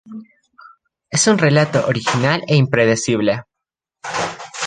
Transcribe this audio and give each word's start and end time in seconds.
Es 1.11 1.27
un 1.27 1.37
relato 1.37 1.85
original 1.85 2.41
e 2.47 2.55
impredecible. 2.55 3.43